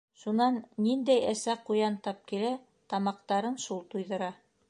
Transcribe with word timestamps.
Шунан 0.21 0.55
ниндәй 0.85 1.21
әсә 1.33 1.55
ҡуян 1.67 1.99
тап 2.09 2.25
килә, 2.33 2.51
тамаҡтарын 2.95 3.61
шул 3.67 3.87
туйҙыра. 3.93 4.35